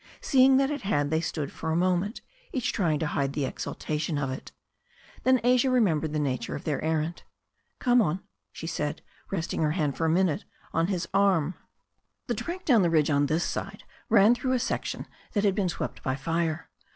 [0.19, 4.31] Seeing that it had, they stood a moment, each trying to hide the exaltation of
[4.31, 4.51] it.
[5.21, 7.21] Then Asia remembered the nature of their errand.
[7.77, 10.43] "Come on," she said, resting her hand for a minute
[10.73, 11.53] on his arm.
[12.25, 15.53] The track down the ridge on this side ran through a sec tion that had
[15.53, 16.71] been swept by fire.